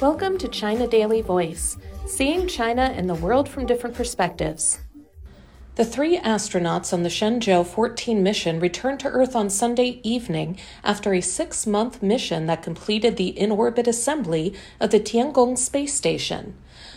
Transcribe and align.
Welcome 0.00 0.38
to 0.38 0.48
China 0.48 0.88
Daily 0.88 1.20
Voice, 1.22 1.76
seeing 2.06 2.48
China 2.48 2.82
and 2.82 3.08
the 3.08 3.14
world 3.14 3.48
from 3.48 3.66
different 3.66 3.94
perspectives. 3.94 4.80
The 5.76 5.84
three 5.84 6.18
astronauts 6.18 6.92
on 6.92 7.02
the 7.02 7.08
Shenzhou 7.08 7.64
14 7.64 8.22
mission 8.22 8.60
returned 8.60 9.00
to 9.00 9.08
Earth 9.08 9.36
on 9.36 9.48
Sunday 9.48 10.00
evening 10.02 10.58
after 10.84 11.14
a 11.14 11.20
six 11.20 11.66
month 11.66 12.02
mission 12.02 12.46
that 12.46 12.62
completed 12.62 13.16
the 13.16 13.28
in 13.28 13.52
orbit 13.52 13.86
assembly 13.86 14.54
of 14.80 14.90
the 14.90 15.00
Tiangong 15.00 15.56
space 15.56 15.94
station. 15.94 16.56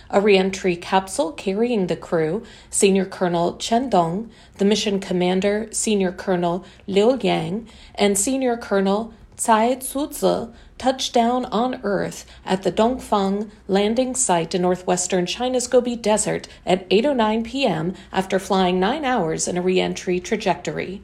A 0.09 0.19
reentry 0.19 0.75
capsule 0.75 1.31
carrying 1.31 1.87
the 1.87 1.95
crew, 1.95 2.43
Senior 2.69 3.05
Colonel 3.05 3.57
Chen 3.57 3.89
Dong, 3.89 4.29
the 4.57 4.65
mission 4.65 4.99
commander, 4.99 5.67
Senior 5.71 6.11
Colonel 6.11 6.65
Liu 6.87 7.17
Yang, 7.21 7.69
and 7.95 8.17
Senior 8.17 8.57
Colonel 8.57 9.13
Cai 9.37 9.75
Xuzhe 9.75 10.53
touched 10.77 11.13
down 11.13 11.45
on 11.45 11.81
Earth 11.83 12.25
at 12.45 12.63
the 12.63 12.71
Dongfeng 12.71 13.49
landing 13.67 14.15
site 14.15 14.55
in 14.55 14.61
northwestern 14.61 15.25
China's 15.25 15.67
Gobi 15.67 15.97
Desert 15.97 16.47
at 16.65 16.89
8:09 16.89 17.43
p.m. 17.43 17.93
after 18.13 18.39
flying 18.39 18.79
9 18.79 19.03
hours 19.03 19.47
in 19.47 19.57
a 19.57 19.61
re-entry 19.61 20.21
trajectory. 20.21 21.01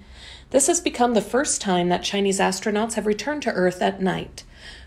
This 0.51 0.67
has 0.67 0.79
become 0.79 1.13
the 1.13 1.21
first 1.21 1.59
time 1.59 1.89
that 1.89 2.03
Chinese 2.03 2.39
astronauts 2.39 2.93
have 2.93 3.05
returned 3.05 3.41
to 3.43 3.51
Earth 3.51 3.81
at 3.81 4.01
night. 4.01 4.43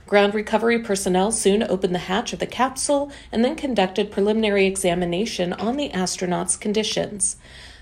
Ground 0.06 0.34
recovery 0.34 0.78
personnel 0.78 1.30
soon 1.30 1.62
opened 1.62 1.94
the 1.94 2.08
hatch 2.10 2.32
of 2.32 2.38
the 2.38 2.46
capsule 2.46 3.10
and 3.30 3.44
then 3.44 3.56
conducted 3.56 4.10
preliminary 4.10 4.66
examination 4.66 5.52
on 5.52 5.76
the 5.76 5.90
astronauts' 5.90 6.58
conditions. 6.58 7.36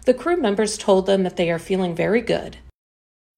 The 0.07 0.15
crew 0.15 0.37
members 0.37 0.77
told 0.77 1.07
them 1.07 1.23
that 1.23 1.37
they 1.37 1.51
are 1.51 1.59
feeling 1.59 1.95
very 1.95 2.21
good. 2.21 2.57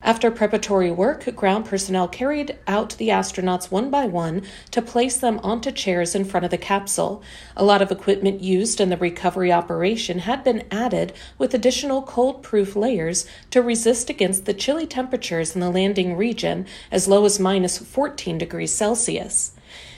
After 0.05 0.31
preparatory 0.31 0.91
work, 0.91 1.35
ground 1.35 1.65
personnel 1.65 2.09
carried 2.09 2.59
out 2.67 2.91
the 2.99 3.09
astronauts 3.09 3.71
one 3.71 3.89
by 3.89 4.05
one 4.05 4.43
to 4.71 4.83
place 4.83 5.17
them 5.17 5.41
onto 5.43 5.71
chairs 5.71 6.15
in 6.15 6.27
front 6.27 6.45
of 6.45 6.51
the 6.51 6.59
capsule. 6.59 7.23
A 7.57 7.65
lot 7.65 7.81
of 7.81 7.91
equipment 7.91 8.43
used 8.43 8.83
in 8.83 8.91
the 8.91 8.99
recovery 8.99 9.51
operation 9.51 10.19
had 10.19 10.45
been 10.45 10.65
added 10.71 11.15
with 11.39 11.55
additional 11.55 12.03
cold 12.03 12.43
proof 12.43 12.77
layers 12.77 13.25
to 13.51 13.63
resist 13.63 14.11
against 14.11 14.45
the 14.45 14.53
chilly 14.53 14.87
temperatures 14.87 15.55
in 15.55 15.63
the 15.63 15.71
landing 15.71 16.19
region 16.19 16.67
as 16.93 17.09
low 17.09 17.25
as 17.25 17.41
minus 17.41 17.79
14 17.79 18.37
degrees 18.37 18.75
Celsius. 18.75 19.53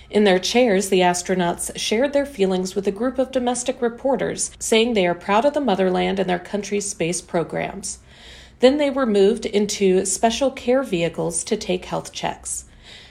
In 0.09 0.23
their 0.23 0.39
chairs, 0.39 0.89
the 0.89 1.01
astronauts 1.01 1.77
shared 1.77 2.13
their 2.13 2.27
feelings 2.27 2.77
with 2.77 2.87
a 2.87 2.93
group 2.93 3.19
of 3.19 3.33
domestic 3.33 3.83
reporters, 3.83 4.53
saying 4.61 4.95
they 4.95 5.09
are 5.09 5.17
proud 5.17 5.45
of 5.45 5.53
the 5.53 5.61
motherland 5.61 6.21
and 6.21 6.31
their 6.31 6.39
country's 6.39 6.89
space 6.89 7.21
programs. 7.21 7.99
Then 8.61 8.79
they 8.79 8.91
were 8.91 9.07
moved 9.07 9.45
into 9.45 10.07
special 10.07 10.51
care 10.51 10.83
vehicles 10.83 11.45
to 11.45 11.57
take 11.57 11.85
health 11.85 12.13
checks. 12.13 12.65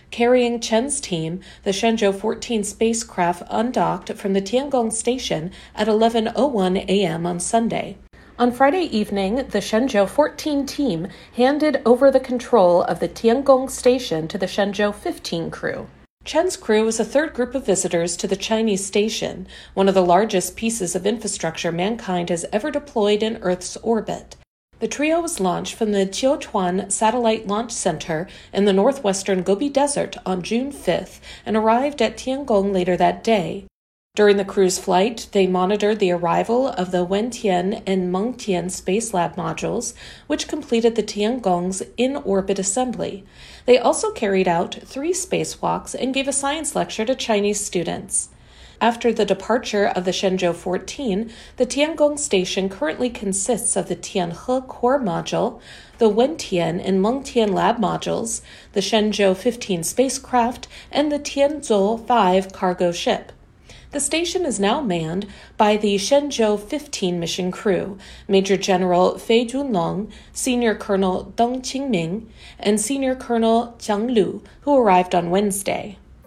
Carrying 0.10 0.60
Chen's 0.60 1.00
team, 1.00 1.42
the 1.64 1.72
Shenzhou 1.72 2.18
14 2.18 2.64
spacecraft 2.64 3.44
undocked 3.50 4.14
from 4.14 4.34
the 4.34 4.42
Tiangong 4.42 4.92
station 4.92 5.52
at 5.76 5.88
11:01 5.88 6.88
a.m. 6.88 7.26
on 7.26 7.40
Sunday. 7.40 7.98
On 8.40 8.52
Friday 8.52 8.84
evening, 8.84 9.36
the 9.36 9.62
Shenzhou 9.62 10.08
14 10.08 10.66
team 10.66 11.08
handed 11.36 11.82
over 11.86 12.10
the 12.10 12.20
control 12.20 12.84
of 12.84 13.00
the 13.00 13.08
Tiangong 13.08 13.70
station 13.70 14.28
to 14.28 14.38
the 14.38 14.48
Shenzhou 14.48 14.94
15 14.94 15.52
crew. 15.52 15.88
Chen's 16.24 16.58
crew 16.58 16.84
was 16.84 17.00
a 17.00 17.06
third 17.06 17.34
group 17.34 17.54
of 17.54 17.66
visitors 17.66 18.18
to 18.18 18.28
the 18.28 18.36
Chinese 18.36 18.86
station, 18.86 19.48
one 19.74 19.88
of 19.88 19.94
the 19.94 20.04
largest 20.04 20.56
pieces 20.56 20.96
of 20.96 21.06
infrastructure 21.06 21.72
mankind 21.72 22.30
has 22.30 22.46
ever 22.52 22.72
deployed 22.72 23.22
in 23.22 23.38
Earth's 23.38 23.78
orbit. 23.78 24.36
The 24.86 24.92
trio 24.92 25.20
was 25.20 25.40
launched 25.40 25.74
from 25.74 25.94
the 25.94 26.06
Jiuquan 26.06 26.92
Satellite 26.92 27.48
Launch 27.48 27.72
Center 27.72 28.28
in 28.54 28.66
the 28.66 28.72
northwestern 28.72 29.42
Gobi 29.42 29.68
Desert 29.68 30.16
on 30.28 30.44
June 30.44 30.72
5th 30.72 31.20
and 31.44 31.58
arrived 31.58 32.04
at 32.04 32.18
Tiangong 32.18 32.72
later 32.72 32.96
that 32.96 33.24
day. 33.24 33.66
During 34.16 34.38
the 34.38 34.46
crew's 34.46 34.78
flight, 34.78 35.28
they 35.32 35.48
monitored 35.48 35.98
the 35.98 36.12
arrival 36.12 36.68
of 36.68 36.92
the 36.92 37.04
Wentian 37.04 37.82
and 37.88 38.14
Mengtian 38.14 38.70
Space 38.70 39.12
Lab 39.12 39.36
modules, 39.36 39.96
which 40.28 40.48
completed 40.48 40.94
the 40.94 41.02
Tiangong's 41.02 41.82
in 41.98 42.18
orbit 42.18 42.60
assembly. 42.60 43.26
They 43.66 43.80
also 43.80 44.12
carried 44.12 44.48
out 44.48 44.78
three 44.86 45.14
spacewalks 45.14 45.96
and 46.00 46.14
gave 46.14 46.28
a 46.28 46.32
science 46.32 46.76
lecture 46.76 47.06
to 47.06 47.16
Chinese 47.16 47.60
students. 47.60 48.30
After 48.82 49.14
the 49.14 49.26
departure 49.26 49.86
of 49.86 50.04
the 50.04 50.12
Shenzhou 50.12 50.54
14, 50.54 51.32
the 51.56 51.66
Tiangong 51.66 52.20
station 52.20 52.68
currently 52.68 53.10
consists 53.10 53.76
of 53.76 53.88
the 53.88 53.96
Tianhe 53.96 54.68
core 54.68 55.00
module, 55.00 55.62
the 55.98 56.10
Wentian 56.10 56.82
and 56.84 57.02
Mengtian 57.02 57.54
lab 57.54 57.78
modules, 57.78 58.42
the 58.74 58.82
Shenzhou 58.82 59.36
15 59.36 59.84
spacecraft, 59.84 60.68
and 60.92 61.12
the 61.12 61.20
Tianzhou 61.20 62.06
5 62.06 62.52
cargo 62.52 62.92
ship. 62.92 63.32
The 63.92 64.02
station 64.02 64.46
is 64.46 64.60
now 64.60 64.82
manned 64.82 65.26
by 65.56 65.78
the 65.78 65.96
Shenzhou 65.96 66.60
15 66.60 67.18
mission 67.18 67.50
crew, 67.50 67.98
Major 68.28 68.58
General 68.58 69.18
Fei 69.18 69.46
Junlong, 69.46 70.12
Senior 70.34 70.76
Colonel 70.76 71.32
Deng 71.38 71.62
Qingming, 71.62 72.26
and 72.60 72.82
Senior 72.82 73.16
Colonel 73.16 73.74
Zhang 73.80 74.14
Lu, 74.14 74.44
who 74.62 74.78
arrived 74.78 75.16
on 75.16 75.30
Wednesday. 75.30 75.98